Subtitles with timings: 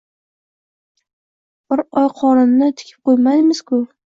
[1.73, 3.85] Bir oy qorinni tikib qoʻymaymiz-ku